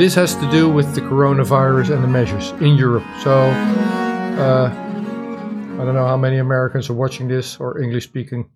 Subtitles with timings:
[0.00, 3.04] this has to do with the coronavirus and the measures in Europe.
[3.22, 8.48] So, uh, I don't know how many Americans are watching this or English speaking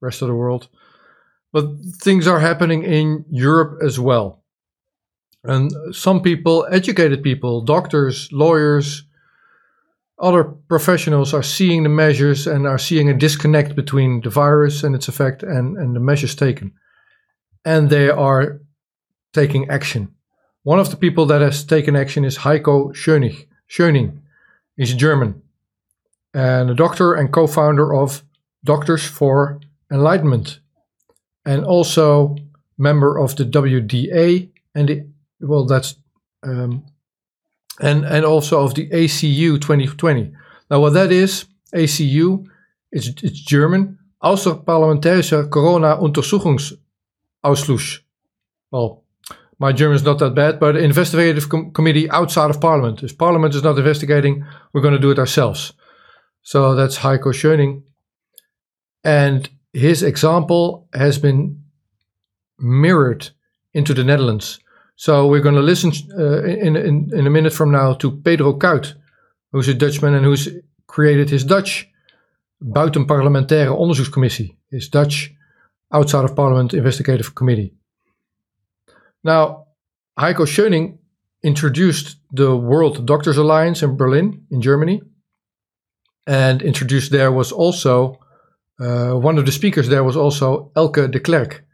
[0.00, 0.68] rest of the world,
[1.52, 1.66] but
[2.02, 4.42] things are happening in Europe as well.
[5.44, 9.04] And some people, educated people, doctors, lawyers,
[10.18, 14.96] other professionals are seeing the measures and are seeing a disconnect between the virus and
[14.96, 16.72] its effect and, and the measures taken.
[17.64, 18.60] And they are
[19.32, 20.16] taking action.
[20.64, 23.46] One of the people that has taken action is Heiko Schöning.
[23.68, 24.18] Schöning.
[24.76, 25.42] He's German
[26.34, 28.24] and a doctor and co founder of
[28.64, 30.60] Doctors for Enlightenment
[31.44, 32.36] and also
[32.78, 35.06] member of the WDA and the,
[35.40, 35.96] well, that's
[36.44, 36.86] um,
[37.80, 40.32] and, and also of the ACU 2020.
[40.70, 42.46] Now, what that is, ACU,
[42.90, 47.98] it's, it's German, Außerparlamentarischer Corona-Untersuchungsausschuss.
[48.70, 49.01] Well,
[49.62, 53.04] my German is not that bad, but investigative com- committee outside of Parliament.
[53.04, 55.72] If Parliament is not investigating, we're going to do it ourselves.
[56.42, 57.84] So that's Heiko Schöning.
[59.04, 61.62] And his example has been
[62.58, 63.30] mirrored
[63.72, 64.58] into the Netherlands.
[64.96, 68.54] So we're going to listen uh, in, in, in a minute from now to Pedro
[68.54, 68.94] Kuit,
[69.52, 70.48] who's a Dutchman and who's
[70.88, 71.88] created his Dutch
[72.62, 75.32] Buitenparlementaire Onderzoekscommissie, his Dutch
[75.92, 77.74] outside of Parliament investigative committee.
[79.24, 79.66] Now,
[80.18, 80.98] Heiko Schöning
[81.42, 85.02] introduced the World Doctors Alliance in Berlin, in Germany,
[86.26, 88.18] and introduced there was also
[88.80, 91.64] uh, one of the speakers there was also Elke de Klerk,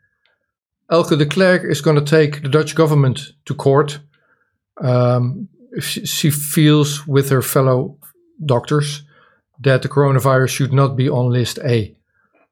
[0.91, 4.01] Elke de Klerk is going to take the Dutch government to court.
[4.81, 5.49] Um,
[5.81, 7.99] she, she feels with her fellow
[8.45, 9.03] doctors
[9.61, 11.95] that the coronavirus should not be on list A.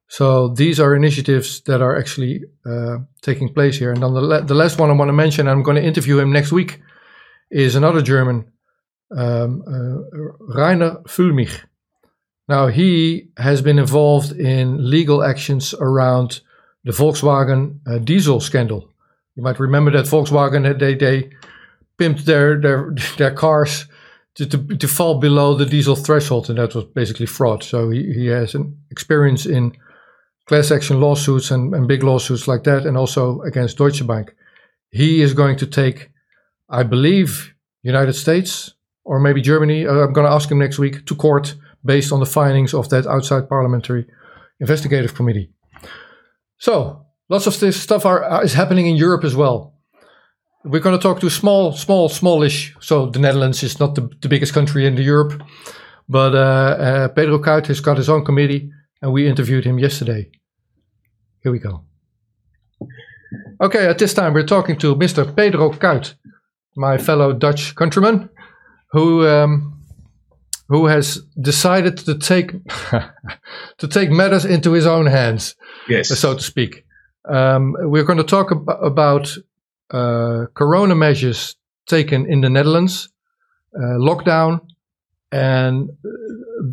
[0.08, 3.92] So these are initiatives that are actually uh, taking place here.
[3.92, 6.18] And then the, la- the last one I want to mention, I'm going to interview
[6.18, 6.80] him next week,
[7.50, 8.50] is another German,
[9.16, 11.60] um, uh, Rainer Füllmich.
[12.48, 16.40] Now he has been involved in legal actions around
[16.84, 18.88] the Volkswagen uh, diesel scandal.
[19.34, 21.30] You might remember that Volkswagen they they
[21.98, 23.86] pimped their their their cars
[24.36, 27.64] to, to, to fall below the diesel threshold, and that was basically fraud.
[27.64, 29.76] So he, he has an experience in
[30.46, 34.34] class action lawsuits and, and big lawsuits like that, and also against Deutsche Bank.
[34.90, 36.10] He is going to take,
[36.68, 38.74] I believe, United States
[39.04, 39.86] or maybe Germany.
[39.86, 42.88] Uh, I'm going to ask him next week to court based on the findings of
[42.88, 44.06] that outside parliamentary
[44.60, 45.50] investigative committee.
[46.58, 49.74] So lots of this stuff are, is happening in Europe as well.
[50.64, 52.74] We're going to talk to small, small, smallish.
[52.80, 55.40] So the Netherlands is not the, the biggest country in Europe,
[56.08, 58.70] but uh, uh, Pedro Kuit has got his own committee,
[59.02, 60.30] and we interviewed him yesterday.
[61.42, 61.84] Here we go.
[63.60, 65.34] Okay, at this time we're talking to Mr.
[65.34, 66.14] Pedro Kuit,
[66.76, 68.28] my fellow Dutch countryman,
[68.90, 69.82] who um,
[70.68, 72.52] who has decided to take
[73.78, 75.56] to take matters into his own hands
[75.88, 76.08] yes.
[76.08, 76.84] so to speak.
[77.28, 79.36] Um, we're going to talk ab- about
[79.90, 83.08] uh, corona measures taken in the Netherlands,
[83.74, 84.60] uh, lockdown,
[85.32, 85.90] and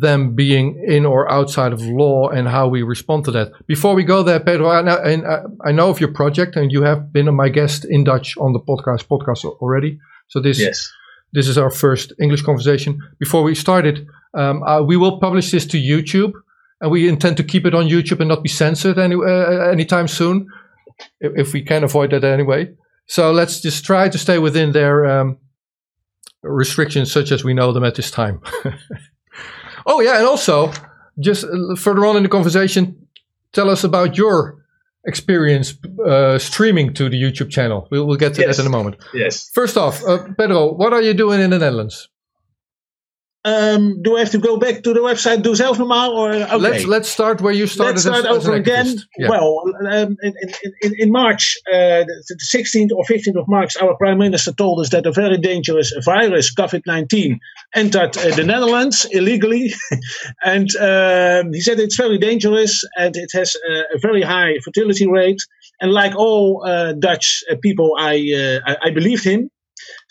[0.00, 3.52] them being in or outside of law and how we respond to that.
[3.66, 5.24] Before we go there, Pedro, I know, and
[5.64, 8.60] I know of your project, and you have been my guest in Dutch on the
[8.60, 9.98] podcast podcast already.
[10.28, 10.90] So this yes.
[11.32, 12.98] this is our first English conversation.
[13.18, 16.32] Before we started, um, uh, we will publish this to YouTube
[16.80, 20.08] and we intend to keep it on YouTube and not be censored any uh, anytime
[20.08, 20.46] soon,
[21.20, 22.68] if, if, we can avoid that anyway.
[23.06, 25.38] So let's just try to stay within their um,
[26.42, 28.40] restrictions, such as we know them at this time.
[29.86, 30.72] oh yeah, and also
[31.18, 33.06] just uh, further on in the conversation,
[33.52, 34.64] tell us about your
[35.06, 35.74] experience
[36.06, 37.88] uh, streaming to the YouTube channel.
[37.90, 38.56] We'll, we'll get to yes.
[38.56, 38.96] that in a moment.
[39.12, 39.50] Yes.
[39.50, 42.08] First off, uh, Pedro, what are you doing in the Netherlands?
[43.46, 46.14] Um, do I have to go back to the website doe zelf normaal?
[46.14, 46.56] Or okay.
[46.56, 47.92] let's let's start where you started.
[47.92, 48.96] Let's start as, over again.
[49.18, 49.28] Yeah.
[49.28, 50.32] Well, um, in,
[50.82, 54.88] in, in, March, uh, the 16th or 15th of March, our prime minister told us
[54.90, 57.38] that a very dangerous virus, COVID-19,
[57.74, 59.74] entered uh, the Netherlands illegally,
[60.44, 65.06] and um, he said it's very dangerous and it has a, a very high fertility
[65.06, 65.42] rate.
[65.82, 69.50] And like all uh, Dutch uh, people, I, uh, I I believed him.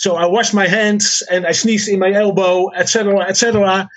[0.04, 3.88] So I washed my hands and I sneezed in my elbow, etc., etc.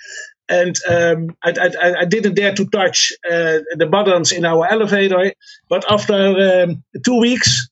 [0.47, 5.33] And um, I, I, I, didn't dare to touch uh, the buttons in our elevator.
[5.67, 7.67] But after um, two weeks,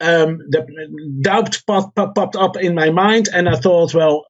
[0.00, 0.64] um, the
[1.20, 4.24] doubt pop, pop, popped up in my mind, and I thought, well,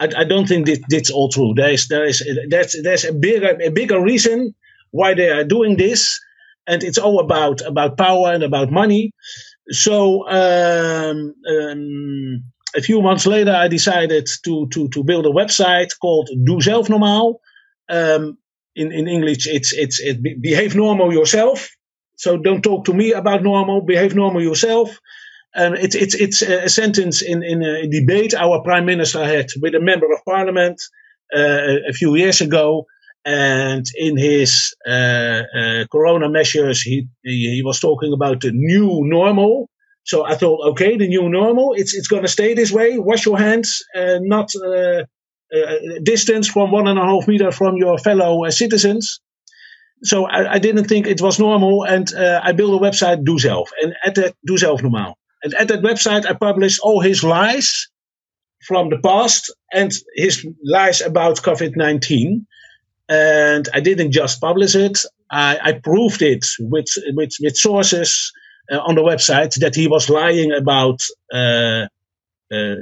[0.00, 1.54] I, I don't think this, this all true.
[1.54, 4.56] There is there is there's, there's a bigger a bigger reason
[4.90, 6.18] why they are doing this,
[6.66, 9.12] and it's all about about power and about money.
[9.70, 12.42] so um, um,
[12.76, 16.88] a few months later, I decided to to to build a website called Doe Zelf
[16.88, 17.36] Normaal.
[17.88, 18.38] Um,
[18.74, 21.68] in in English, it's it's it behave normal yourself.
[22.16, 23.82] So don't talk to me about normal.
[23.82, 24.98] Behave normal yourself.
[25.54, 29.74] Um, it's it's it's a sentence in in a debate our prime minister had with
[29.74, 30.80] a member of parliament
[31.34, 32.86] uh, a few years ago,
[33.24, 39.00] and in his uh, uh, corona measures, he, he, he was talking about the new
[39.02, 39.68] normal.
[40.06, 42.96] So I thought, okay, the new normal, it's it's going to stay this way.
[42.96, 45.02] Wash your hands, uh, not uh,
[45.52, 49.20] uh, distance from one and a half meter from your fellow citizens.
[50.04, 53.66] So I, I, didn't think it was normal, and I built a website, Doe Zelf,
[53.82, 55.14] and at that Doe Zelf Normaal.
[55.42, 57.88] And at that website, I published all his lies
[58.66, 62.46] from the past and his lies about COVID 19.
[63.08, 64.98] And I didn't just publish it,
[65.30, 68.32] I, I proved it with, with, with sources
[68.70, 71.02] uh, on the website that he was lying about
[71.32, 71.86] uh,
[72.52, 72.74] uh,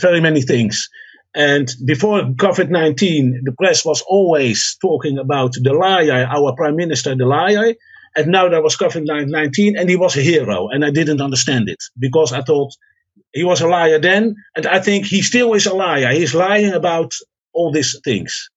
[0.00, 0.88] very many things.
[1.34, 7.14] And before COVID 19, the press was always talking about the liar, our prime minister,
[7.14, 7.74] the liar.
[8.16, 10.68] And now there was COVID 19 and he was a hero.
[10.68, 12.72] And I didn't understand it because I thought
[13.32, 14.36] he was a liar then.
[14.54, 16.12] And I think he still is a liar.
[16.12, 17.14] He's lying about
[17.52, 18.48] all these things.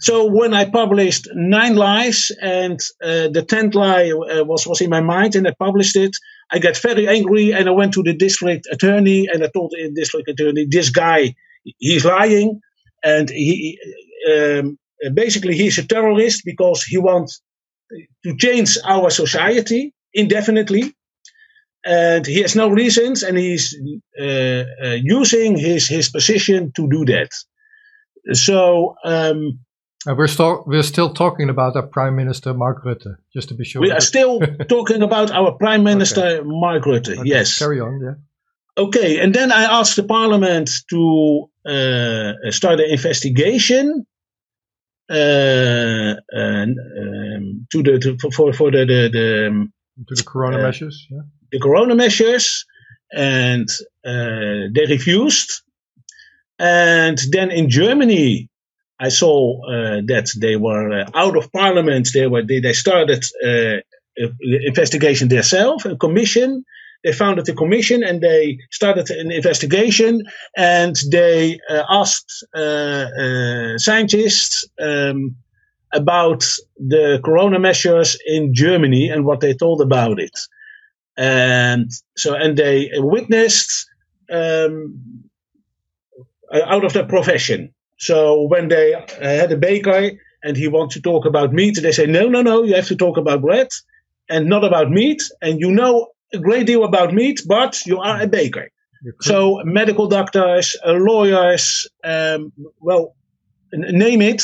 [0.00, 4.90] So when I published nine lies and uh, the tenth lie uh, was, was in
[4.90, 6.16] my mind and I published it,
[6.50, 9.90] I got very angry and I went to the district attorney and I told the
[9.94, 11.34] district attorney, this guy,
[11.78, 12.60] he's lying
[13.02, 13.78] and he,
[14.30, 14.78] um,
[15.14, 17.40] basically he's a terrorist because he wants
[18.24, 20.94] to change our society indefinitely.
[21.86, 23.74] And he has no reasons, and he's
[24.20, 27.30] uh, uh, using his, his position to do that.
[28.34, 29.60] So um,
[30.06, 33.64] uh, we're still we're still talking about our Prime Minister Mark Rutte, just to be
[33.64, 33.82] sure.
[33.82, 36.40] We are still talking about our Prime Minister okay.
[36.44, 37.18] Mark Rutte.
[37.18, 37.28] Okay.
[37.28, 37.58] Yes.
[37.58, 38.00] Carry on.
[38.00, 38.14] Yeah.
[38.82, 44.06] Okay, and then I asked the Parliament to uh, start an investigation
[45.10, 49.72] uh, um, to the to, for for the the, the um,
[50.06, 51.06] to the Corona uh, measures.
[51.10, 51.22] Yeah.
[51.50, 52.64] The Corona measures,
[53.12, 53.68] and
[54.04, 55.62] uh, they refused.
[56.60, 58.48] And then in Germany,
[59.00, 62.10] I saw uh, that they were uh, out of parliament.
[62.12, 63.78] They were they, they started uh,
[64.66, 66.64] investigation themselves, a commission.
[67.04, 70.24] They founded a commission and they started an investigation.
[70.56, 75.36] And they uh, asked uh, uh, scientists um,
[75.92, 76.44] about
[76.76, 80.36] the corona measures in Germany and what they told about it.
[81.16, 83.88] And so, and they witnessed
[84.30, 85.30] um,
[86.52, 90.12] out of their profession so when they had a baker
[90.42, 92.96] and he wants to talk about meat, they say, no, no, no, you have to
[92.96, 93.68] talk about bread
[94.28, 95.22] and not about meat.
[95.42, 98.70] And you know a great deal about meat, but you are a baker.
[99.20, 103.14] So medical doctors, uh, lawyers, um, well,
[103.72, 104.42] name it.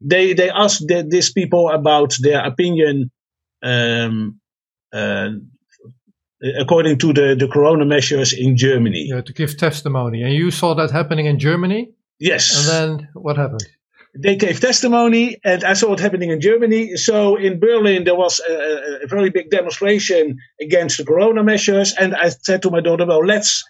[0.00, 3.10] They they ask the, these people about their opinion
[3.62, 4.38] um,
[4.92, 5.30] uh,
[6.60, 9.06] according to the, the corona measures in Germany.
[9.08, 10.22] Yeah, to give testimony.
[10.22, 11.90] And you saw that happening in Germany?
[12.18, 12.56] Yes.
[12.56, 13.64] And then what happened?
[14.18, 16.96] They gave testimony, and I saw it happening in Germany.
[16.96, 21.92] So in Berlin, there was a, a very big demonstration against the corona measures.
[21.92, 23.62] And I said to my daughter, well, let's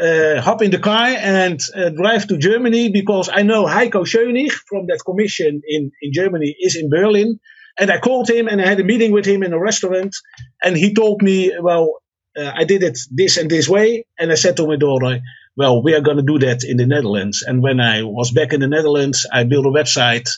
[0.00, 4.50] uh, hop in the car and uh, drive to Germany because I know Heiko Schöning
[4.50, 7.38] from that commission in, in Germany is in Berlin.
[7.78, 10.16] And I called him and I had a meeting with him in a restaurant.
[10.62, 12.00] And he told me, well,
[12.36, 14.06] uh, I did it this and this way.
[14.18, 15.20] And I said to my daughter,
[15.56, 17.42] well, we are going to do that in the Netherlands.
[17.46, 20.28] And when I was back in the Netherlands, I built a website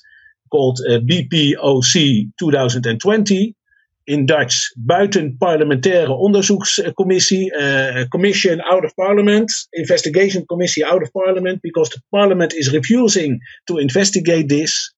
[0.51, 3.55] called uh, BPOC 2020.
[4.07, 11.89] In Dutch, Buitenparlementaire Onderzoekscommissie, uh, Commission out of Parliament, Investigation Commissie out of Parliament, because
[11.89, 14.93] the Parliament is refusing to investigate this.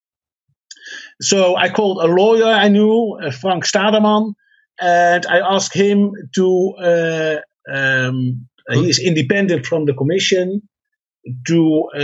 [1.20, 4.34] So I called a lawyer I knew, uh, Frank Stadermann,
[4.80, 7.36] and I asked him to uh,
[7.72, 10.62] um, he is independent from the commission
[11.46, 11.98] to uh,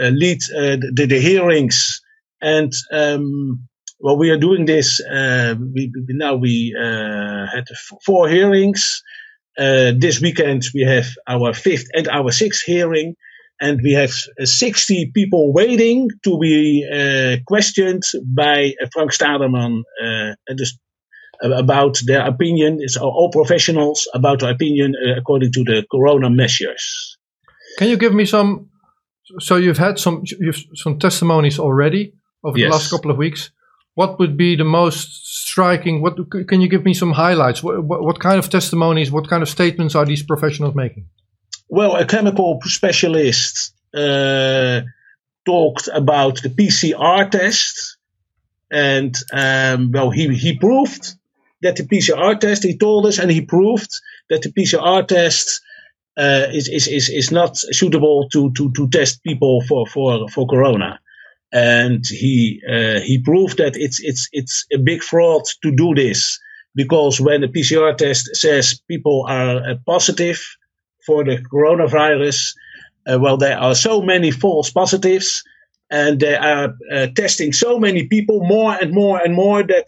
[0.00, 2.00] uh, lead the, the, hearings.
[2.40, 3.68] And um,
[4.00, 5.00] well, we are doing this.
[5.00, 7.64] we, now we had
[8.04, 9.02] four hearings.
[9.56, 13.14] this weekend we have our fifth and our sixth hearing
[13.60, 20.34] and we have 60 people waiting to be uh, questioned by uh, Frank Stadermann, uh,
[21.42, 22.78] about their opinion.
[22.80, 27.16] It's all professionals about their opinion uh, according to the corona measures.
[27.78, 28.68] Can you give me some?
[29.38, 32.66] So you've had some you've some testimonies already over yes.
[32.66, 33.50] the last couple of weeks.
[33.94, 36.00] what would be the most striking?
[36.00, 36.16] What
[36.48, 37.62] can you give me some highlights?
[37.62, 39.10] What, what, what kind of testimonies?
[39.10, 41.06] What kind of statements are these professionals making?
[41.68, 44.80] Well, a chemical specialist uh,
[45.44, 47.98] talked about the PCR test,
[48.70, 51.14] and um, well, he he proved
[51.62, 52.62] that the PCR test.
[52.64, 53.90] He told us, and he proved
[54.28, 55.60] that the PCR test
[56.16, 60.46] uh, is, is is is not suitable to to to test people for for for
[60.46, 61.00] corona
[61.52, 66.38] and he uh, he proved that it's it's it's a big fraud to do this
[66.74, 70.40] because when the PCR test says people are uh, positive
[71.04, 72.54] for the coronavirus,
[73.10, 75.42] uh, well, there are so many false positives,
[75.90, 79.86] and they are uh, testing so many people more and more and more that.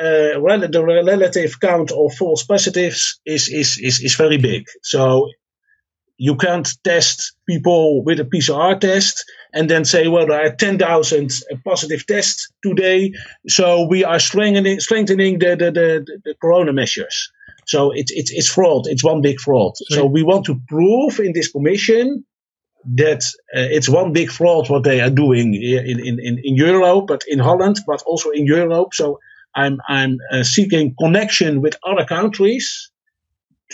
[0.00, 4.66] Uh, rel- the relative count of false positives is, is, is, is very big.
[4.82, 5.28] So
[6.16, 11.30] you can't test people with a PCR test and then say, well, there are 10,000
[11.64, 13.12] positive tests today.
[13.48, 17.32] So we are strengthening, strengthening the, the, the, the corona measures.
[17.66, 18.86] So it's, it's, it's fraud.
[18.86, 19.76] It's one big fraud.
[19.76, 19.98] Sorry.
[19.98, 22.24] So we want to prove in this commission
[22.96, 23.24] that
[23.56, 27.22] uh, it's one big fraud what they are doing in, in, in, in Europe, but
[27.28, 28.92] in Holland, but also in Europe.
[28.92, 29.20] So
[29.64, 32.90] I'm, I'm uh, seeking connection with other countries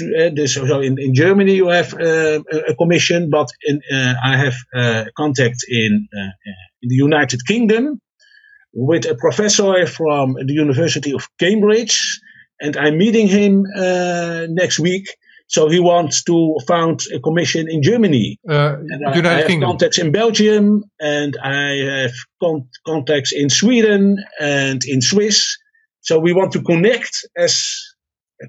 [0.00, 4.37] uh, dus so in, in Germany you have uh, a commission, but in, uh, I
[4.37, 6.50] have uh, contact in, uh,
[6.83, 8.00] in the United Kingdom
[8.73, 12.21] with a professor from the University of Cambridge,
[12.61, 15.09] and I'm meeting him uh, next week.
[15.49, 18.38] So he wants to found a commission in Germany.
[18.90, 19.71] and I, I, have Kingdom.
[19.71, 25.57] contacts in Belgium, and I have con- contacts in Sweden and in Swiss.
[26.07, 27.83] So we want to connect as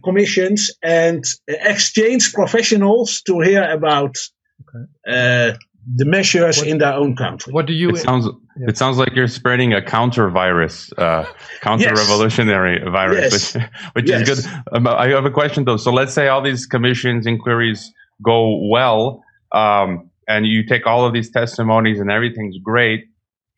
[0.03, 4.15] commissions and exchange professionals to hear about
[4.61, 4.85] okay.
[5.07, 5.57] uh,
[5.95, 7.51] the measures what, in their own country.
[7.51, 7.89] What do you?
[7.89, 8.27] It sounds.
[8.57, 8.67] Yeah.
[8.69, 11.25] It sounds like you're spreading a counter virus, uh,
[11.61, 12.91] counter revolutionary yes.
[12.91, 13.55] virus, yes.
[13.93, 14.29] which, which yes.
[14.29, 14.53] is good.
[14.73, 15.77] Um, I have a question though.
[15.77, 17.91] So let's say all these commissions, inquiries
[18.23, 23.05] go well, um, and you take all of these testimonies and everything's great.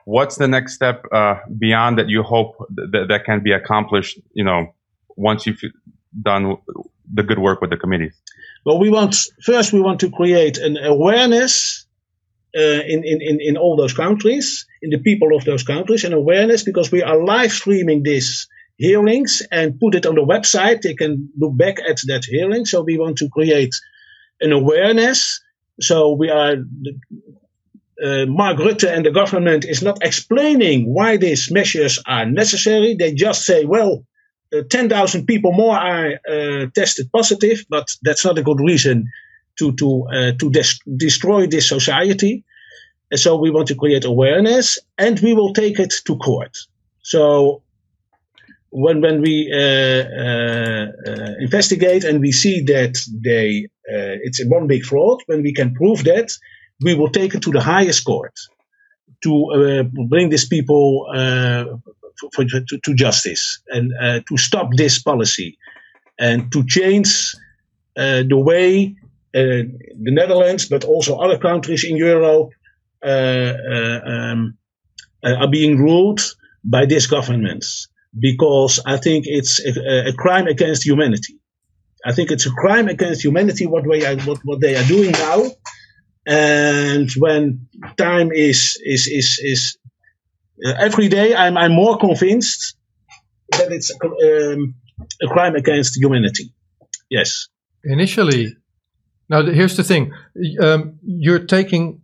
[0.10, 2.10] What's the next step uh, beyond that?
[2.10, 2.56] You hope
[2.92, 4.20] that that can be accomplished.
[4.34, 4.74] You know,
[5.16, 5.62] once you've
[6.30, 6.58] done
[7.13, 8.16] the good work with the committees?
[8.66, 11.86] Well, we want first we want to create an awareness
[12.58, 16.63] uh, in, in, in all those countries, in the people of those countries, an awareness
[16.63, 18.48] because we are live streaming these
[18.78, 20.82] hearings and put it on the website.
[20.82, 22.66] They can look back at that hearing.
[22.66, 23.75] So we want to create
[24.42, 25.39] an awareness.
[25.80, 26.56] So we are.
[28.03, 32.96] Uh, Mark Rutte and the government is not explaining why these measures are necessary.
[32.96, 34.06] They just say, well,
[34.56, 39.06] uh, 10,000 people more are uh, tested positive, but that's not a good reason
[39.60, 40.08] to to
[40.39, 42.46] to des- destroy this society.
[43.12, 46.58] And so we want to create awareness, and we will take it to court.
[47.01, 47.62] So
[48.70, 49.51] when when we
[51.41, 56.32] investigate and we see that they it's one big fraud, when we can prove that,
[56.81, 58.33] we will take it to the highest court
[59.24, 61.07] to bring these people
[62.33, 65.57] for, to, to, justice and uh, to stop this policy
[66.17, 67.36] and to change
[67.98, 68.95] uh, the way
[69.33, 69.63] uh,
[70.03, 72.50] the Netherlands, but also other countries in Europe,
[73.03, 74.57] uh, uh, um,
[75.24, 76.21] uh, are being ruled
[76.63, 77.88] by these governments.
[78.17, 81.38] Because I think it's a, a, crime against humanity.
[82.03, 85.45] I think it's a crime against humanity what, what, what they are doing now.
[86.25, 89.77] And when time is is is is
[90.65, 92.75] uh, every day I'm, I'm more convinced
[93.51, 94.75] that it's um,
[95.21, 96.53] a crime against humanity.
[97.09, 97.47] Yes.
[97.83, 98.55] Initially,
[99.29, 100.11] now here's the thing:
[100.61, 102.01] um, you're taking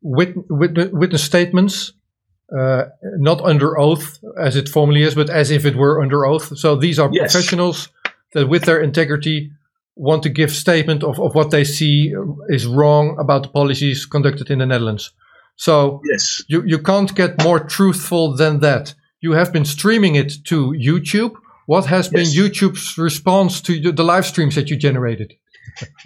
[0.00, 1.92] wit- wit- witness statements,
[2.56, 2.84] uh,
[3.18, 6.56] not under oath as it formally is, but as if it were under oath.
[6.56, 7.32] So these are yes.
[7.32, 7.90] professionals
[8.32, 9.52] that, with their integrity,
[9.98, 12.14] want to give statement of, of what they see
[12.48, 15.12] is wrong about the policies conducted in the Netherlands.
[15.56, 16.42] So yes.
[16.48, 18.94] you, you can't get more truthful than that.
[19.20, 21.34] You have been streaming it to YouTube.
[21.66, 22.12] What has yes.
[22.12, 25.34] been YouTube's response to the live streams that you generated?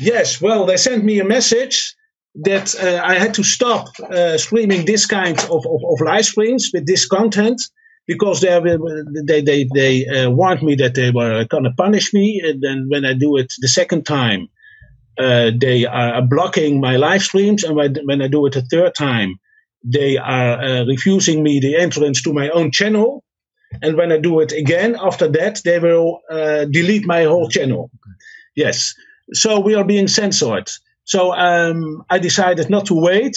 [0.00, 1.94] yes, well, they sent me a message
[2.34, 6.70] that uh, I had to stop uh, streaming this kind of, of, of, live streams
[6.72, 7.60] with this content
[8.06, 8.60] because they
[9.26, 12.86] they they, they uh, warned me that they were going to punish me, and then
[12.88, 14.48] when I do it the second time,
[15.18, 19.38] uh, they are blocking my live streams, and when I do it a third time,
[19.84, 23.24] they are uh, refusing me the entrance to my own channel.
[23.80, 27.90] And when I do it again after that, they will uh, delete my whole channel.
[28.54, 28.94] Yes.
[29.32, 30.70] So we are being censored.
[31.04, 33.36] So um, I decided not to wait.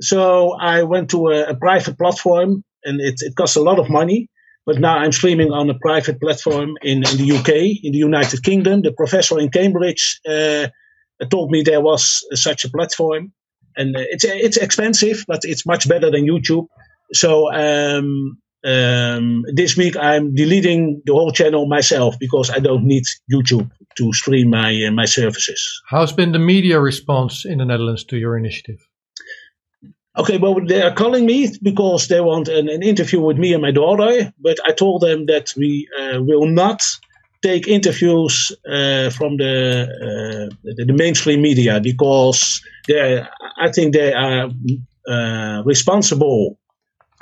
[0.00, 3.88] So I went to a, a private platform, and it, it costs a lot of
[3.88, 4.28] money.
[4.64, 7.48] But now I'm streaming on a private platform in, in the UK,
[7.82, 8.82] in the United Kingdom.
[8.82, 10.68] The professor in Cambridge uh,
[11.30, 13.32] told me there was such a platform,
[13.76, 16.66] and it's it's expensive, but it's much better than YouTube.
[17.12, 23.04] So um, um, this week I'm deleting the whole channel myself because I don't need
[23.32, 25.82] YouTube to stream my uh, my services.
[25.88, 28.78] How's been the media response in the Netherlands to your initiative?
[30.18, 33.62] Okay, well, they are calling me because they want an, an interview with me and
[33.62, 36.82] my daughter, but I told them that we uh, will not
[37.42, 43.24] take interviews uh, from the, uh, the, the mainstream media because they,
[43.58, 44.50] I think they are
[45.08, 46.58] uh, responsible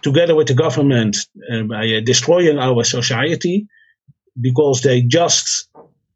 [0.02, 1.16] together with the government
[1.50, 3.68] uh, by uh, destroying our society
[4.40, 5.68] because they just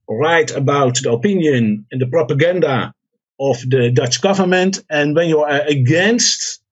[0.08, 2.92] write about the opinion and the propaganda
[3.38, 4.80] of the Dutch government.
[4.90, 6.62] And when you are against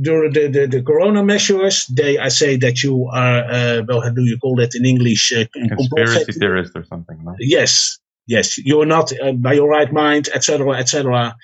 [0.00, 4.10] the, the, the, the corona measures, they I say that you are, uh, well, how
[4.10, 5.32] do you call that in English?
[5.32, 7.22] Uh, Conspiracy theorist or something.
[7.24, 7.34] No?
[7.38, 7.98] Yes.
[8.26, 11.34] Yes, you're not uh, by your right mind, etc., etc.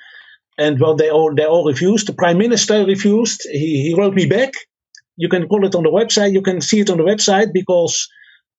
[0.57, 2.07] And well, they all they all refused.
[2.07, 3.43] The prime minister refused.
[3.51, 4.53] He he wrote me back.
[5.17, 6.33] You can call it on the website.
[6.33, 8.09] You can see it on the website because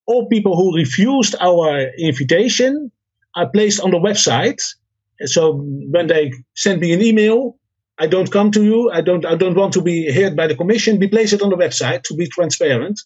[0.08, 2.90] all people who refused our invitation
[3.36, 4.74] are placed on the website.
[5.26, 7.58] So when they send me an email,
[7.98, 8.90] I don't come to you.
[8.90, 9.26] I don't.
[9.26, 10.98] I don't want to be heard by the commission.
[11.00, 13.00] We place it on the website to be transparent,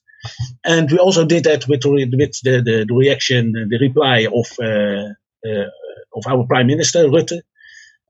[0.65, 5.09] and we also did that with with the the, the reaction, the reply of uh,
[5.49, 5.69] uh,
[6.15, 7.41] of our prime minister Rutte,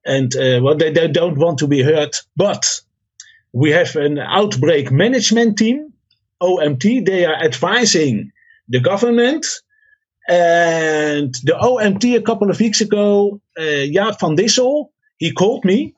[0.04, 2.16] and uh, well, they, they don't want to be heard.
[2.36, 2.80] But
[3.52, 5.92] we have an outbreak management team,
[6.42, 7.06] OMT.
[7.06, 8.31] They are advising
[8.72, 9.46] the government.
[10.28, 15.94] And the OMT a couple of weeks ago, uh, Jaap van Dissel, he called me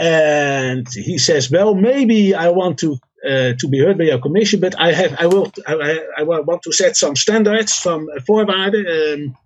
[0.00, 4.60] and he says, "Well, maybe I want to uh, to be heard by your commission,
[4.60, 9.36] but I have I will I, I want to set some standards, some voorwaarden, um,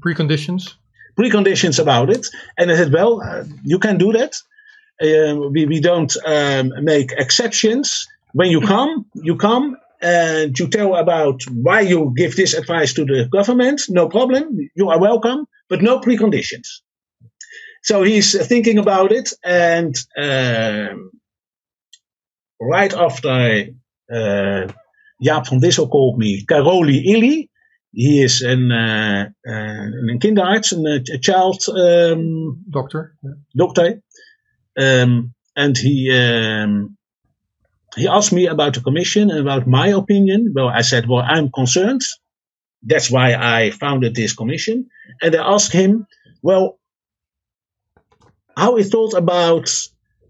[0.00, 0.74] preconditions,
[1.18, 4.36] preconditions about it." And I said, "Well, uh, you can do that.
[5.02, 8.08] Um, we we don't um, make exceptions.
[8.32, 13.04] When you come, you come." And you tell about why you give this advice to
[13.04, 14.56] the government, no problem.
[14.74, 16.66] You are welcome, but no preconditions.
[17.82, 21.10] So he's thinking about it, and um,
[22.60, 23.68] right after
[24.12, 24.66] uh,
[25.24, 27.50] Jaap van Dissel called me, Károly Illy,
[27.92, 29.86] he is an, uh, uh,
[30.20, 33.14] kinderarts, a, a child um, doctor.
[33.56, 34.02] Doctor,
[34.78, 36.96] um, and he um,
[37.96, 40.52] he asked me about the commission and about my opinion.
[40.54, 42.02] Well, I said, well, I'm concerned.
[42.82, 44.88] That's why I founded this commission.
[45.20, 46.06] And I asked him,
[46.42, 46.78] well,
[48.56, 49.70] how he thought about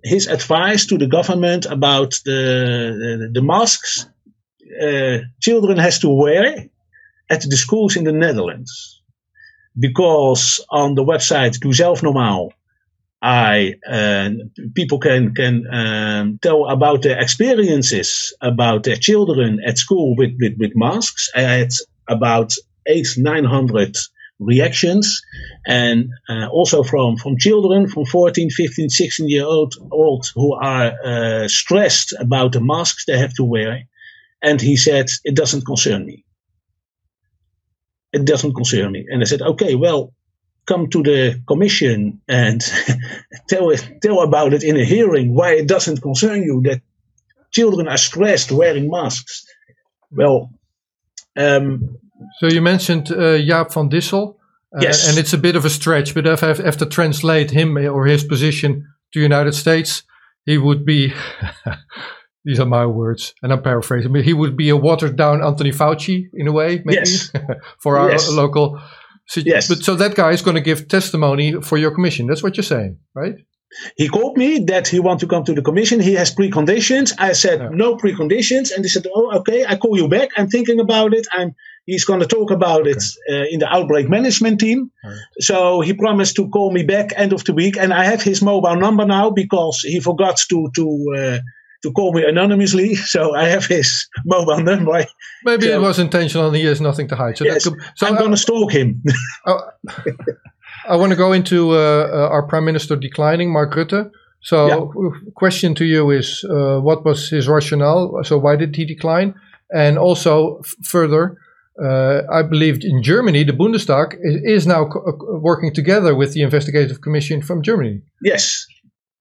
[0.03, 4.09] his advice to the government about the the, the masks
[4.81, 6.66] uh, children has to wear
[7.29, 9.03] at the schools in the Netherlands,
[9.79, 12.51] because on the website Doe Zelf Normaal,
[13.22, 14.30] I uh,
[14.74, 20.56] people can can um, tell about their experiences about their children at school with with,
[20.59, 21.30] with masks.
[21.35, 21.72] I had
[22.09, 22.54] about
[22.87, 23.96] eight nine hundred
[24.40, 25.22] reactions
[25.66, 30.92] and uh, also from, from children from 14, 15, 16 year old, old who are
[31.04, 33.85] uh, stressed about the masks they have to wear.
[34.42, 36.24] And he said, it doesn't concern me.
[38.12, 39.06] It doesn't concern me.
[39.09, 40.14] And I said, okay, well,
[40.66, 42.61] come to the commission and
[43.49, 46.81] tell tell about it in a hearing why it doesn't concern you that
[47.51, 49.46] children are stressed wearing masks.
[50.11, 50.51] Well,
[51.37, 51.99] um,
[52.38, 54.37] so you mentioned uh, Jaap van Dissel.
[54.75, 55.09] Uh, yes.
[55.09, 58.07] And it's a bit of a stretch, but if I have to translate him or
[58.07, 60.05] his position to United States,
[60.44, 61.12] he would be,
[62.44, 65.70] these are my words, and I'm paraphrasing, but he would be a watered down Anthony
[65.70, 67.33] Fauci in a way, maybe, yes.
[67.79, 68.31] for our yes.
[68.31, 68.81] local.
[69.30, 69.68] So, yes.
[69.68, 72.26] But so that guy is going to give testimony for your commission.
[72.26, 73.36] That's what you're saying, right?
[73.96, 76.00] He called me that he want to come to the commission.
[76.00, 77.12] He has preconditions.
[77.16, 77.68] I said yeah.
[77.72, 79.64] no preconditions, and he said, "Oh, okay.
[79.64, 80.30] I call you back.
[80.36, 81.28] I'm thinking about it.
[81.30, 81.54] I'm
[81.86, 84.90] He's going to talk about it uh, in the outbreak management team.
[85.02, 85.16] Right.
[85.40, 88.42] So he promised to call me back end of the week, and I have his
[88.42, 91.38] mobile number now because he forgot to to uh,
[91.82, 92.94] to call me anonymously.
[93.10, 95.04] So I have his mobile number.
[95.44, 97.38] Maybe so, it was intentional, and he has nothing to hide.
[97.38, 99.02] So, yes, so I'm going to stalk him.
[99.46, 99.60] oh,
[100.88, 104.10] I want to go into uh, our prime minister declining, Mark Rutte.
[104.42, 105.10] So, yeah.
[105.34, 108.22] question to you is, uh, what was his rationale?
[108.24, 109.34] So, why did he decline?
[109.74, 111.36] And also, further,
[111.82, 117.00] uh, I believe in Germany, the Bundestag is, now co- working together with the investigative
[117.00, 118.02] commission from Germany.
[118.22, 118.66] Yes.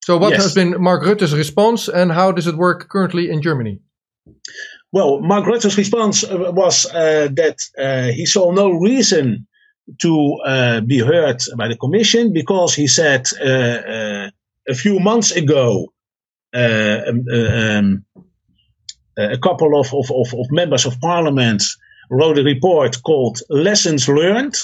[0.09, 0.41] So, what yes.
[0.41, 3.79] has been Mark Rutte's response, and how does it work currently in Germany?
[4.91, 9.45] Well, Mark Rutte's response uh, was uh, that uh, he saw no reason
[10.01, 14.31] to uh, be heard by the commission because he said uh,
[14.67, 15.93] a few months ago
[16.55, 18.03] um, um,
[19.15, 21.61] a couple of, of, of, members of parliament
[22.09, 24.55] wrote a report called Lessons Learned.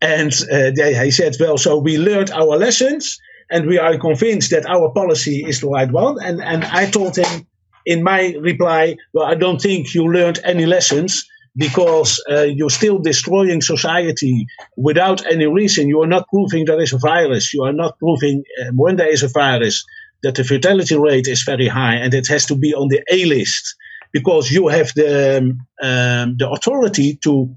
[0.00, 3.20] And uh, they, he said, well, so we learned our lessons
[3.50, 6.16] and we are convinced that our policy is the right one.
[6.22, 7.46] And, and I told him
[7.86, 12.98] in my reply, well, I don't think you learned any lessons because uh, you're still
[12.98, 15.88] destroying society without any reason.
[15.88, 17.52] You are not proving there is a virus.
[17.54, 19.84] You are not proving uh, when there is a virus
[20.22, 23.24] that the fatality rate is very high and it has to be on the A
[23.24, 23.74] list
[24.12, 25.38] because you have the
[25.82, 27.54] um, the authority to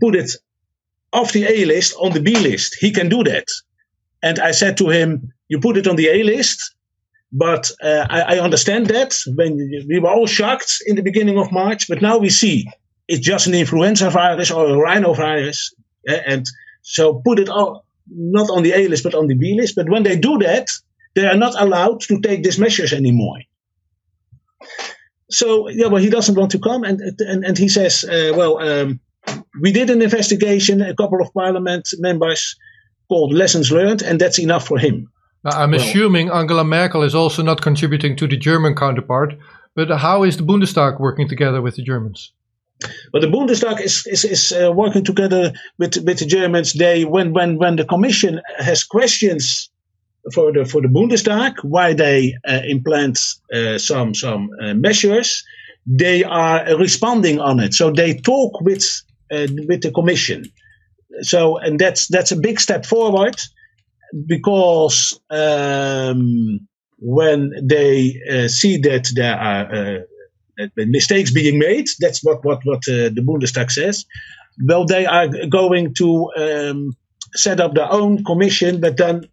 [0.00, 0.36] put it
[1.12, 2.76] off the A list on the B list.
[2.78, 3.46] He can do that.
[4.22, 6.74] And I said to him, "You put it on the A list."
[7.34, 9.56] But uh, I, I, understand that when
[9.88, 12.68] we were all shocked in the beginning of March, but now we see
[13.08, 15.72] it's just an influenza virus or a rhinovirus,
[16.10, 16.46] uh, and
[16.82, 19.76] so put it all, not on the A list but on the B list.
[19.76, 20.68] But when they do that,
[21.14, 23.38] they are not allowed to take these measures anymore
[25.32, 28.58] so yeah, well, he doesn't want to come, and and, and he says, uh, well,
[28.58, 29.00] um,
[29.60, 32.56] we did an investigation, a couple of parliament members
[33.12, 34.96] called lessons learned, and that's enough for him.
[35.44, 39.34] Now, I'm well, assuming Angela Merkel is also not contributing to the German counterpart,
[39.76, 42.32] but how is the Bundestag working together with the Germans?
[43.12, 46.72] Well, the Bundestag is is, is uh, working together with with the Germans.
[46.72, 49.70] They when when when the Commission has questions
[50.34, 53.18] for the for the Bundestag why they uh, implant
[53.52, 55.44] uh, some some uh, measures.
[55.86, 58.84] They are responding on it, so they talk with
[59.34, 60.44] uh, with the Commission.
[61.20, 63.36] So and that's that's a big step forward
[64.26, 66.66] because um,
[66.98, 70.04] when they uh, see that there are
[70.58, 74.04] uh, mistakes being made, that's what what what the Bundestag says.
[74.66, 76.92] Well, they are going to um,
[77.34, 79.24] set up their own commission, but then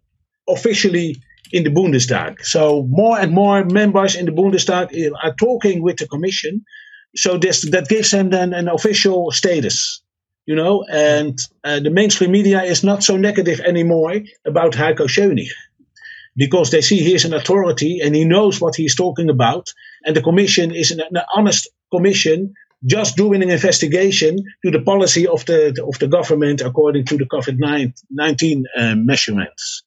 [0.48, 1.16] officially
[1.52, 2.44] in the Bundestag.
[2.44, 6.64] So more and more members in the Bundestag are talking with the Commission.
[7.16, 9.99] So this that gives them then an official status,
[10.46, 10.84] you know.
[10.84, 15.48] And uh, the mainstream media is not so negative anymore about Heiko Schöning
[16.36, 19.68] because they see he's an authority and he knows what he's talking about.
[20.04, 22.54] And the Commission is an, an honest commission
[22.86, 27.26] just doing an investigation to the policy of the of the government according to the
[27.26, 27.58] COVID
[28.10, 29.82] nineteen uh, measurements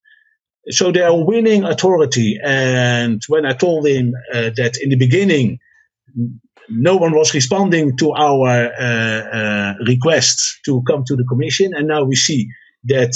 [0.69, 2.39] so they are winning authority.
[2.43, 5.59] And when I told him uh, that in the beginning,
[6.69, 11.87] no one was responding to our uh, uh, requests to come to the commission, and
[11.87, 12.49] now we see
[12.85, 13.15] that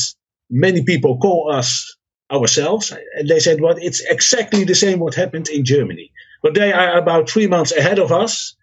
[0.50, 1.96] many people call us
[2.32, 6.72] ourselves, and they said, "Well, it's exactly the same what happened in Germany, but they
[6.72, 8.56] are about three months ahead of us."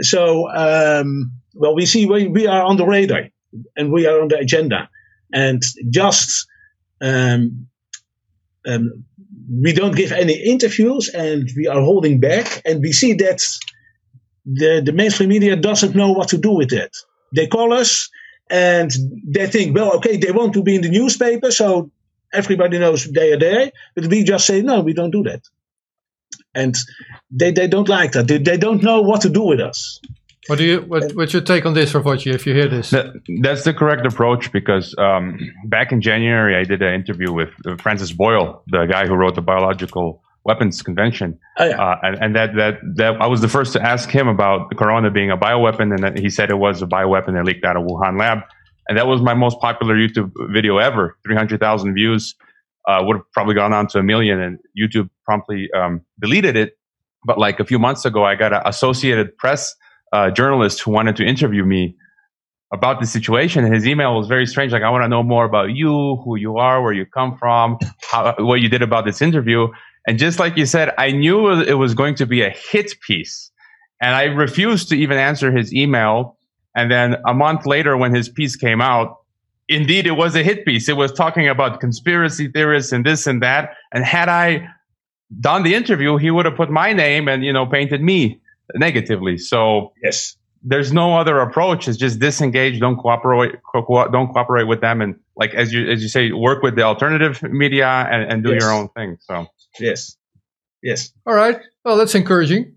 [0.00, 3.28] So, um, well, we see we, we are on the radar
[3.76, 4.88] and we are on the agenda,
[5.32, 6.46] and just
[7.00, 7.66] um,
[8.66, 9.04] um,
[9.50, 12.62] we don't give any interviews and we are holding back.
[12.64, 13.42] And we see that
[14.44, 16.96] the, the mainstream media doesn't know what to do with it.
[17.34, 18.10] They call us
[18.50, 18.90] and
[19.26, 21.90] they think, well, okay, they want to be in the newspaper, so
[22.32, 23.70] everybody knows they are there.
[23.94, 25.42] But we just say, no, we don't do that.
[26.54, 26.74] And
[27.30, 28.26] they, they don't like that.
[28.26, 30.00] They, they don't know what to do with us.
[30.46, 32.90] What do you what, what's your take on this, Hrvoje, if you hear this?
[32.90, 37.50] That, that's the correct approach because um, back in January I did an interview with
[37.66, 41.82] uh, Francis Boyle, the guy who wrote the Biological Weapons Convention, oh, yeah.
[41.82, 44.74] uh, and, and, that that that I was the first to ask him about the
[44.74, 47.82] corona being a bioweapon, and he said it was a bioweapon that leaked out of
[47.82, 48.38] Wuhan lab,
[48.88, 52.34] and that was my most popular YouTube video ever, three hundred thousand views.
[52.88, 56.78] Uh, would have probably gone on to a million, and YouTube promptly um, deleted it.
[57.24, 59.76] But like a few months ago, I got an Associated Press
[60.12, 61.96] uh, journalist who wanted to interview me
[62.72, 63.64] about the situation.
[63.64, 64.72] And His email was very strange.
[64.72, 67.78] Like, I want to know more about you, who you are, where you come from,
[68.10, 69.68] how, what you did about this interview.
[70.10, 73.52] And just like you said, I knew it was going to be a hit piece.
[74.00, 76.36] And I refused to even answer his email.
[76.74, 79.18] And then a month later, when his piece came out,
[79.68, 80.88] indeed it was a hit piece.
[80.88, 83.76] It was talking about conspiracy theorists and this and that.
[83.92, 84.66] And had I
[85.38, 88.40] done the interview, he would have put my name and, you know, painted me
[88.74, 89.38] negatively.
[89.38, 91.86] So yes, there's no other approach.
[91.86, 92.80] It's just disengage.
[92.80, 93.60] Don't cooperate.
[93.62, 96.82] Co- don't cooperate with them, and like as you as you say, work with the
[96.82, 98.60] alternative media and, and do yes.
[98.60, 99.16] your own thing.
[99.20, 99.46] So
[99.78, 100.16] yes,
[100.82, 101.12] yes.
[101.26, 101.60] All right.
[101.84, 102.76] Well, that's encouraging.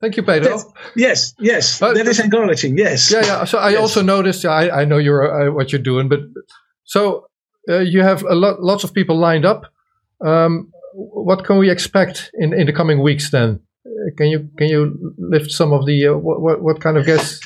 [0.00, 0.50] Thank you, Pedro.
[0.50, 0.64] That's,
[0.96, 2.76] yes, yes, uh, that is encouraging.
[2.76, 3.12] Yes.
[3.12, 3.44] Yeah, yeah.
[3.44, 3.80] So I yes.
[3.80, 4.44] also noticed.
[4.44, 6.20] I I know you're uh, what you're doing, but
[6.84, 7.26] so
[7.68, 9.66] uh, you have a lot lots of people lined up.
[10.24, 13.60] Um, what can we expect in in the coming weeks then?
[14.16, 17.40] can you can you lift some of the uh, what, what kind of guests?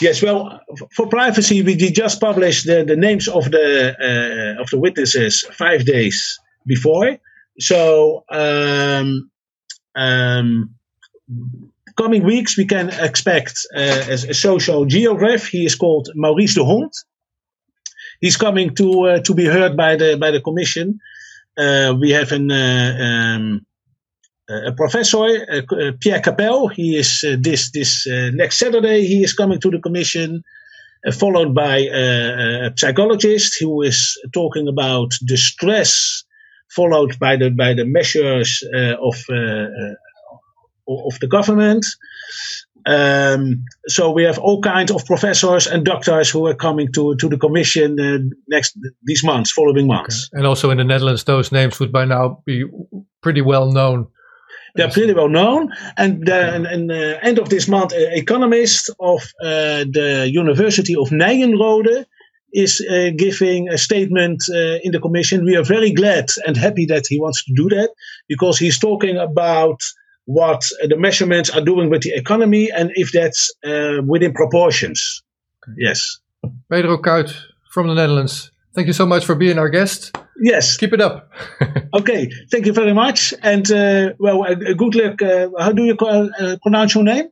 [0.00, 0.60] Yes, well,
[0.94, 5.84] for privacy, we just published the, the names of the uh, of the witnesses five
[5.84, 7.18] days before.
[7.60, 9.30] So, um,
[9.96, 10.74] um,
[11.96, 15.46] coming weeks, we can expect uh, a, a, social geograph.
[15.46, 16.92] He is called Maurice de Hond.
[18.20, 21.00] He's coming to uh, to be heard by the by the commission.
[21.58, 23.66] Uh, we have an uh, um,
[24.48, 26.68] a professor, uh, Pierre Capel.
[26.68, 29.04] He is uh, this this next Saturday.
[29.06, 30.42] He is coming to the commission,
[31.12, 36.24] followed by a psychologist who is talking about the stress,
[36.70, 39.14] followed by the by the measures of
[40.88, 41.84] of the government.
[42.86, 47.28] Um, so we have all kinds of professors and doctors who are coming to to
[47.28, 50.30] the commission uh, next these months, following months.
[50.32, 50.38] Okay.
[50.38, 52.64] And also in the Netherlands, those names would by now be
[53.20, 54.08] pretty well known
[54.74, 55.72] they're pretty well known.
[55.96, 61.08] And the and, uh, end of this month, an economist of uh, the University of
[61.08, 62.04] Nyenrode
[62.52, 65.44] is uh, giving a statement uh, in the commission.
[65.44, 67.90] We are very glad and happy that he wants to do that
[68.28, 69.82] because he's talking about
[70.24, 75.22] what the measurements are doing with the economy and if that's uh, within proportions.
[75.62, 75.74] Okay.
[75.78, 76.18] Yes.
[76.70, 77.34] Pedro Kuit
[77.70, 78.50] from the Netherlands.
[78.74, 80.16] Thank you so much for being our guest.
[80.40, 80.76] Yes.
[80.76, 81.32] Keep it up.
[81.94, 82.30] okay.
[82.50, 83.34] Thank you very much.
[83.42, 85.20] And, uh, well, uh, good luck.
[85.22, 87.28] Uh, how do you call, uh, pronounce your name?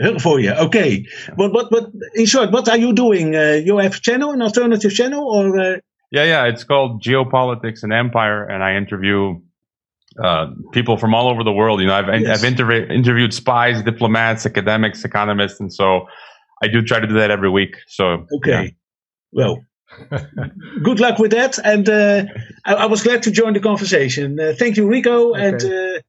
[0.00, 0.18] Hrvoje.
[0.18, 0.58] Hrvoje.
[0.66, 1.06] Okay.
[1.36, 3.34] But, what, what, in short, what are you doing?
[3.34, 5.58] Uh, you have a channel, an alternative channel, or?
[5.58, 5.76] Uh?
[6.10, 6.44] Yeah, yeah.
[6.46, 9.40] It's called Geopolitics and Empire, and I interview
[10.22, 11.80] uh, people from all over the world.
[11.80, 12.42] You know, I've, yes.
[12.42, 16.06] I've interv- interviewed spies, diplomats, academics, economists, and so
[16.62, 17.76] I do try to do that every week.
[17.88, 18.68] So okay, yeah.
[19.32, 19.64] well,
[20.82, 21.58] good luck with that.
[21.58, 22.24] And uh,
[22.64, 24.38] I, I, was glad to join the conversation.
[24.38, 25.34] Uh, thank you, Rico.
[25.34, 25.46] Okay.
[25.46, 26.00] And uh,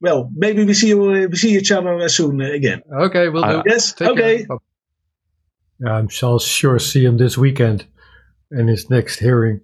[0.00, 2.82] well, maybe we see you, uh, we see each other soon uh, again.
[2.92, 3.62] Okay, we'll do.
[3.66, 3.92] yes.
[3.92, 4.46] Take okay.
[5.80, 7.86] Yeah, I shall sure see him this weekend
[8.50, 9.60] in his next hearing.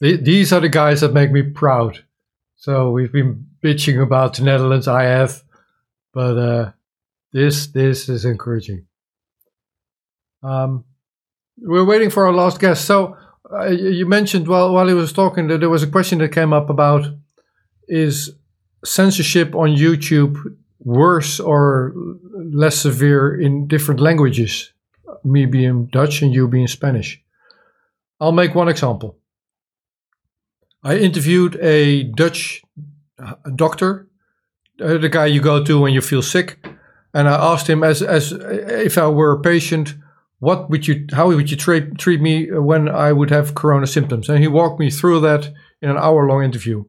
[0.00, 2.04] these are the guys that make me proud.
[2.56, 4.88] So we've been bitching about the Netherlands.
[4.88, 5.42] I have,
[6.12, 6.72] but uh,
[7.32, 8.86] this this is encouraging.
[10.42, 10.84] Um,
[11.58, 12.84] we're waiting for our last guest.
[12.84, 13.16] So
[13.52, 16.52] uh, you mentioned while while he was talking that there was a question that came
[16.52, 17.06] up about
[17.86, 18.34] is
[18.84, 20.36] censorship on YouTube
[20.80, 21.92] worse or
[22.34, 24.72] less severe in different languages?
[25.24, 27.22] Me being Dutch and you being Spanish.
[28.20, 29.18] I'll make one example.
[30.82, 32.62] I interviewed a Dutch
[33.18, 34.08] uh, doctor,
[34.82, 36.58] uh, the guy you go to when you feel sick,
[37.14, 39.94] and I asked him as as if I were a patient
[40.44, 44.28] what would you how would you treat treat me when I would have corona symptoms?
[44.28, 46.84] And he walked me through that in an hour long interview.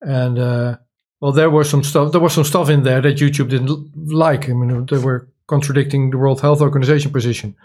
[0.00, 0.78] And uh,
[1.20, 2.12] well, there was some stuff.
[2.12, 4.48] There was some stuff in there that YouTube didn't like.
[4.48, 7.56] I mean, they were contradicting the World Health Organization position.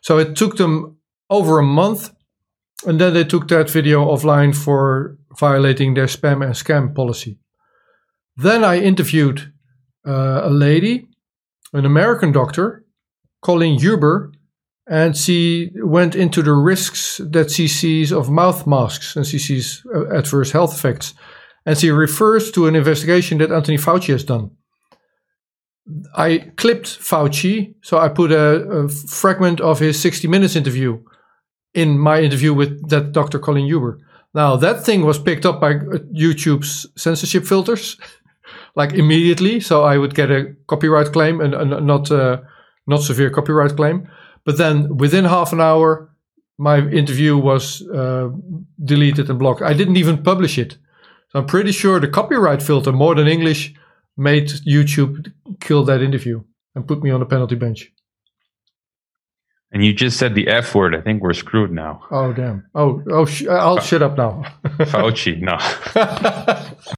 [0.00, 0.98] So it took them
[1.30, 2.10] over a month,
[2.84, 7.38] and then they took that video offline for violating their spam and scam policy.
[8.36, 9.52] Then I interviewed
[10.06, 11.08] uh, a lady,
[11.72, 12.84] an American doctor,
[13.42, 14.32] Colleen Huber,
[14.88, 19.84] and she went into the risks that she sees of mouth masks and she sees
[19.94, 21.14] uh, adverse health effects.
[21.66, 24.52] And she refers to an investigation that Anthony Fauci has done.
[26.16, 31.02] I clipped Fauci, so I put a, a fragment of his 60 Minutes interview
[31.74, 33.38] in my interview with that Dr.
[33.38, 33.98] Colleen Huber.
[34.34, 37.98] Now, that thing was picked up by YouTube's censorship filters,
[38.76, 39.60] like immediately.
[39.60, 42.38] So I would get a copyright claim and, and not, uh,
[42.86, 44.08] not severe copyright claim.
[44.44, 46.10] But then within half an hour,
[46.58, 48.28] my interview was uh,
[48.82, 49.62] deleted and blocked.
[49.62, 50.78] I didn't even publish it.
[51.30, 53.74] So I'm pretty sure the copyright filter, more than English,
[54.16, 56.42] made YouTube kill that interview
[56.74, 57.90] and put me on the penalty bench.
[59.72, 60.94] And you just said the F word.
[60.94, 62.02] I think we're screwed now.
[62.10, 62.66] Oh, damn.
[62.74, 64.44] Oh, oh, sh- I'll shut up now.
[64.64, 65.58] Fauci, no.